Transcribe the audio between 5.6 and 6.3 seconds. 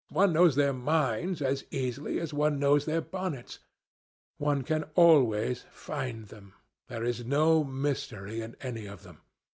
find